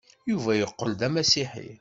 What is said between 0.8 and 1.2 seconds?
d